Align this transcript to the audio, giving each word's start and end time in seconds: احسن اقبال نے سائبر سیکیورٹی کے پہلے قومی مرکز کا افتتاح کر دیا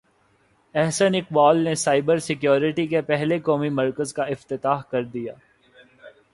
احسن 0.75 1.15
اقبال 1.15 1.57
نے 1.57 1.73
سائبر 1.75 2.19
سیکیورٹی 2.19 2.87
کے 2.87 3.01
پہلے 3.01 3.39
قومی 3.39 3.69
مرکز 3.73 4.13
کا 4.13 4.23
افتتاح 4.25 4.81
کر 4.91 5.03
دیا 5.03 5.33